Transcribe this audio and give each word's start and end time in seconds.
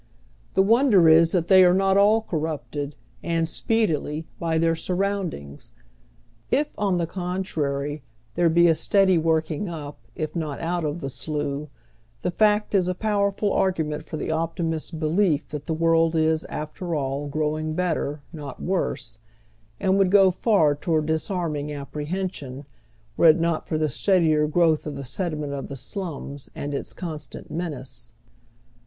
The 0.55 0.63
wonder 0.63 1.07
is 1.07 1.31
that 1.31 1.47
they 1.47 1.63
are 1.63 1.75
not 1.75 1.95
all 1.95 2.23
corrupted, 2.23 2.95
and 3.21 3.47
speedily, 3.47 4.25
by 4.39 4.57
their 4.57 4.75
surroundings. 4.75 5.73
If, 6.49 6.73
on 6.75 6.97
the 6.97 7.05
contrary, 7.05 8.01
there 8.33 8.49
be 8.49 8.67
a 8.67 8.73
steady 8.73 9.19
woi'king 9.19 9.69
up, 9.71 9.99
if 10.15 10.35
not 10.35 10.59
out 10.59 10.83
of 10.85 10.97
tlie 11.01 11.11
slough, 11.11 11.67
the 12.21 12.31
fact 12.31 12.73
is 12.73 12.87
a 12.87 12.95
powerful 12.95 13.53
argument 13.53 14.01
for 14.01 14.17
the 14.17 14.31
optimist's 14.31 14.89
belief 14.89 15.47
that 15.49 15.65
the 15.65 15.73
world 15.75 16.15
is, 16.15 16.45
after 16.45 16.95
all, 16.95 17.27
growing 17.27 17.75
better, 17.75 18.23
not 18.33 18.59
worse, 18.59 19.19
and 19.79 19.99
would 19.99 20.09
go 20.09 20.31
far 20.31 20.73
toward 20.73 21.05
disarming 21.05 21.71
apprehension, 21.71 22.65
were 23.17 23.27
it 23.27 23.39
not 23.39 23.67
for 23.67 23.77
the 23.77 23.87
steadier 23.87 24.47
growth 24.47 24.87
of 24.87 24.95
the 24.95 25.05
sediment 25.05 25.53
of 25.53 25.67
the 25.67 25.75
slums 25.75 26.49
and 26.55 26.73
its 26.73 26.91
con 26.91 27.19
stant 27.19 27.51
menace. 27.51 28.13